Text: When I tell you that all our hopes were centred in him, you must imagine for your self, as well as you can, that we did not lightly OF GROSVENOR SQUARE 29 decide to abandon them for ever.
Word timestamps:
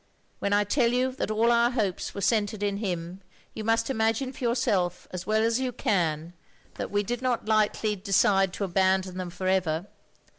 When 0.39 0.51
I 0.51 0.63
tell 0.63 0.91
you 0.93 1.11
that 1.11 1.29
all 1.29 1.51
our 1.51 1.69
hopes 1.69 2.15
were 2.15 2.21
centred 2.21 2.63
in 2.63 2.77
him, 2.77 3.21
you 3.53 3.63
must 3.63 3.87
imagine 3.87 4.33
for 4.33 4.43
your 4.43 4.55
self, 4.55 5.07
as 5.11 5.27
well 5.27 5.43
as 5.43 5.59
you 5.59 5.71
can, 5.71 6.33
that 6.73 6.89
we 6.89 7.03
did 7.03 7.21
not 7.21 7.45
lightly 7.45 7.93
OF 7.93 8.03
GROSVENOR 8.03 8.13
SQUARE 8.13 8.33
29 8.33 8.45
decide 8.47 8.53
to 8.53 8.63
abandon 8.63 9.17
them 9.19 9.29
for 9.29 9.47
ever. 9.47 9.85